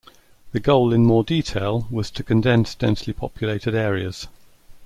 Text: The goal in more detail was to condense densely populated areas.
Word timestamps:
The 0.51 0.59
goal 0.59 0.93
in 0.93 1.05
more 1.05 1.23
detail 1.23 1.85
was 1.91 2.09
to 2.09 2.23
condense 2.23 2.73
densely 2.73 3.13
populated 3.13 3.75
areas. 3.75 4.25